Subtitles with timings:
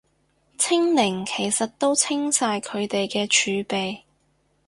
[0.57, 4.01] 清零其實都清晒佢哋啲儲備